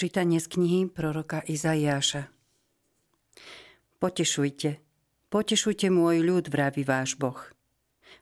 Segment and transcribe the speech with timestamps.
[0.00, 2.32] Čítanie z knihy proroka Izaiáša.
[4.00, 4.80] Potešujte,
[5.28, 7.36] potešujte môj ľud, vraví váš Boh.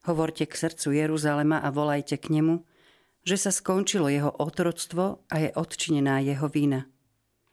[0.03, 2.67] Hovorte k srdcu Jeruzalema a volajte k nemu,
[3.23, 6.91] že sa skončilo jeho otroctvo a je odčinená jeho vína.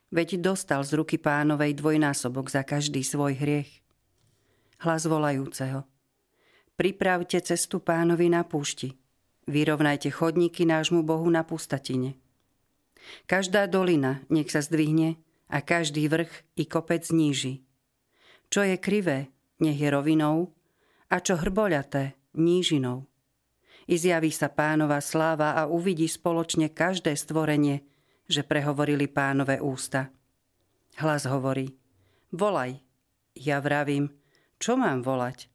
[0.09, 3.85] Veď dostal z ruky pánovej dvojnásobok za každý svoj hriech.
[4.81, 5.85] Hlas volajúceho.
[6.73, 8.89] Pripravte cestu pánovi na púšti.
[9.45, 12.24] Vyrovnajte chodníky nášmu Bohu na pustatine.
[13.29, 15.19] Každá dolina nech sa zdvihne
[15.49, 17.61] a každý vrch i kopec zníži.
[18.49, 19.29] Čo je krivé,
[19.61, 20.53] nech je rovinou
[21.09, 23.05] a čo hrboľaté, nížinou.
[23.85, 27.85] I zjaví sa pánova sláva a uvidí spoločne každé stvorenie,
[28.25, 30.09] že prehovorili pánové ústa.
[30.97, 31.69] Hlas hovorí,
[32.33, 32.81] volaj.
[33.35, 34.15] Ja vravím,
[34.55, 35.51] čo mám volať?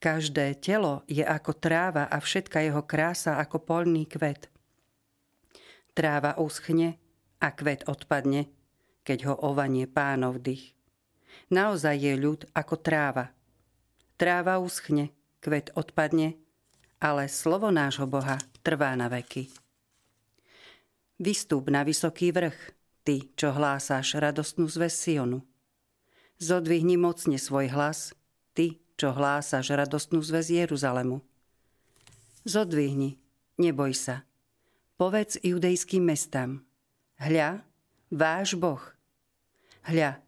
[0.00, 4.49] Každé telo je ako tráva a všetka jeho krása ako polný kvet.
[5.92, 6.96] Tráva uschne
[7.42, 8.46] a kvet odpadne,
[9.02, 10.76] keď ho ovanie pánov dých.
[11.50, 13.34] Naozaj je ľud ako tráva.
[14.14, 16.36] Tráva uschne, kvet odpadne,
[17.00, 19.48] ale slovo nášho Boha trvá na veky.
[21.20, 25.44] Vystúp na vysoký vrch, ty, čo hlásáš radostnú zväz Sionu.
[26.40, 28.16] Zodvihni mocne svoj hlas,
[28.56, 31.20] ty, čo hlásaš radostnú zväz Jeruzalemu.
[32.48, 33.20] Zodvihni,
[33.60, 34.24] neboj sa,
[35.00, 36.60] Povedz judejským mestám.
[37.16, 37.64] Hľa,
[38.12, 38.84] váš Boh.
[39.88, 40.20] Hľa,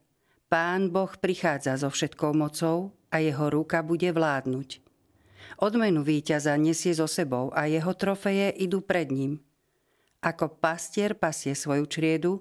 [0.48, 4.80] Pán Boh prichádza so všetkou mocou a jeho ruka bude vládnuť.
[5.60, 9.44] Odmenu víťaza nesie so sebou a jeho trofeje idú pred ním.
[10.24, 12.40] Ako pastier pasie svoju čriedu,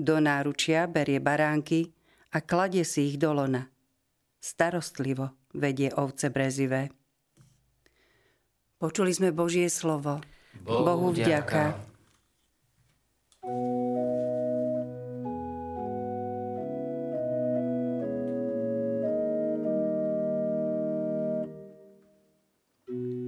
[0.00, 1.92] do náručia berie baránky
[2.32, 3.68] a kladie si ich do lona.
[4.40, 6.88] Starostlivo vedie ovce brezivé.
[8.80, 10.24] Počuli sme Božie slovo.
[10.64, 11.76] Bohu vďaka.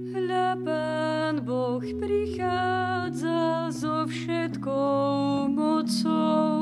[0.09, 6.58] Hľa Pán Boh prichádza so všetkou mocou.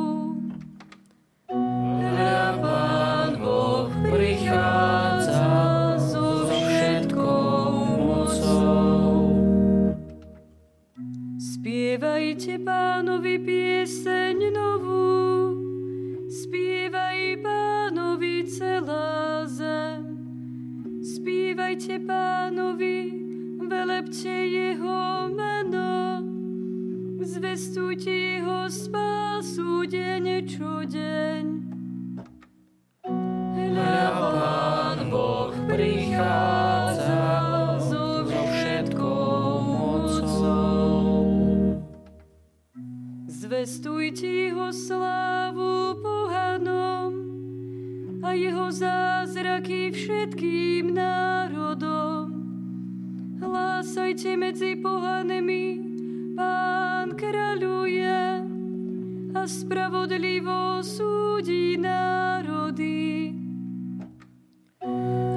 [11.97, 15.09] Spievajte pánovi pieseň novú,
[16.29, 20.05] spievaj pánovi celá zem.
[21.01, 23.17] Spívajte pánovi,
[23.65, 26.21] velepte jeho meno,
[27.25, 31.43] zvestujte jeho spásu deň čo deň.
[33.57, 36.46] Hľa Pán Boh prichádza,
[43.77, 47.13] Zvestujte jeho slávu pohanom
[48.25, 52.25] a jeho zázraky všetkým národom.
[53.37, 55.77] Hlásajte medzi pohanemi,
[56.33, 58.41] Pán kráľuje
[59.37, 63.29] a spravodlivo súdi národy.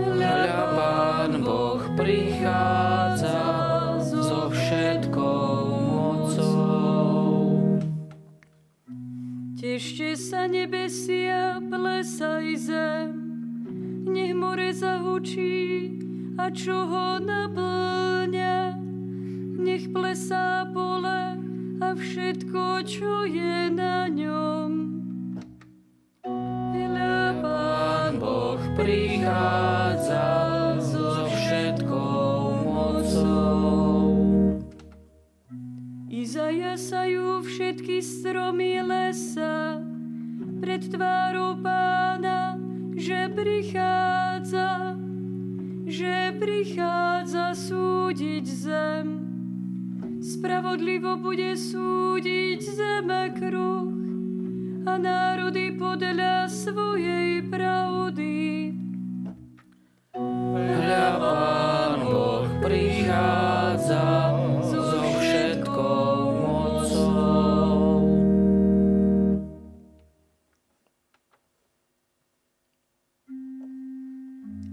[0.01, 2.70] Hľa Pán Boh prichádza,
[9.81, 13.17] Tešte sa nebesia, plesaj zem,
[14.05, 15.97] nech more zahučí
[16.37, 18.77] a čo ho naplňa.
[19.57, 21.41] Nech plesá pole
[21.81, 24.71] a všetko, čo je na ňom.
[26.77, 29.80] Hľa Pán Boh prichádza
[38.00, 39.81] stromy lesa
[40.61, 42.56] pred tvárou pána,
[42.97, 44.97] že prichádza,
[45.84, 49.06] že prichádza súdiť zem.
[50.21, 53.89] Spravodlivo bude súdiť zeme kruh
[54.89, 58.72] a národy podľa svojej pravdy.
[60.60, 64.40] Hľa Pán Boh prichádza,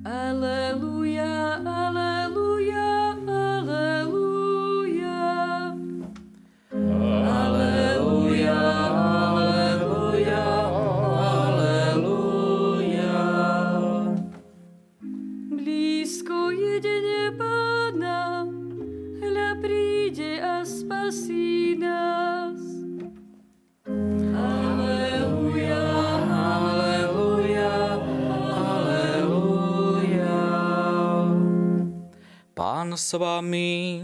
[0.07, 0.96] Hallelujah.
[32.97, 34.01] S vami.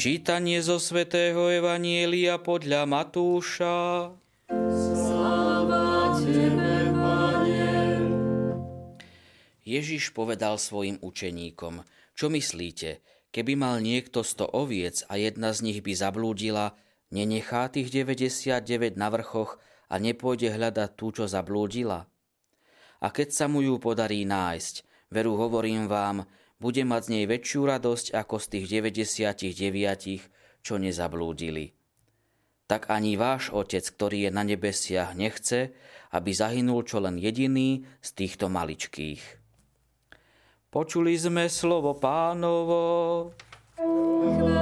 [0.00, 4.08] Čítanie zo svätého Evanielia podľa Matúša.
[4.72, 7.70] Sláva Tebe, Pane.
[9.62, 11.84] Ježiš povedal svojim učeníkom,
[12.16, 16.74] čo myslíte, keby mal niekto sto oviec a jedna z nich by zablúdila,
[17.12, 19.60] nenechá tých 99 na vrchoch
[19.92, 22.08] a nepôjde hľadať tú, čo zablúdila?
[22.98, 26.24] A keď sa mu ju podarí nájsť, veru hovorím vám,
[26.56, 31.76] bude mať z nej väčšiu radosť ako z tých 99, čo nezablúdili.
[32.70, 35.76] Tak ani váš Otec, ktorý je na nebesiach, nechce,
[36.16, 39.20] aby zahynul čo len jediný z týchto maličkých.
[40.72, 42.80] Počuli sme slovo pánovo.
[43.76, 44.61] Chvála